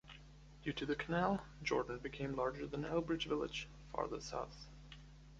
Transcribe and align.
Due 0.63 0.73
to 0.73 0.83
the 0.83 0.95
canal, 0.95 1.45
Jordan 1.61 1.99
became 1.99 2.33
larger 2.35 2.65
than 2.65 2.85
Elbridge 2.85 3.27
Village, 3.27 3.67
farther 3.93 4.19
south. 4.19 4.65